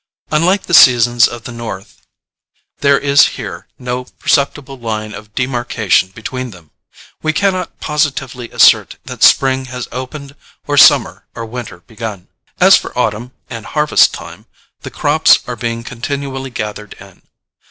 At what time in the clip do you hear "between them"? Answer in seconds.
6.09-6.71